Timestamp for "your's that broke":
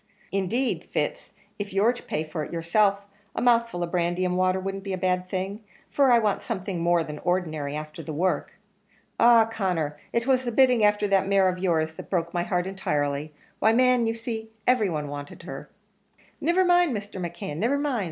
11.59-12.33